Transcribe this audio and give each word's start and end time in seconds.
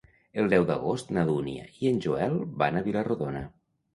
El 0.43 0.47
deu 0.53 0.63
d'agost 0.69 1.11
na 1.17 1.25
Dúnia 1.27 1.67
i 1.83 1.91
en 1.91 2.01
Joel 2.05 2.35
van 2.63 2.79
a 2.79 2.83
Vila-rodona. 2.89 3.45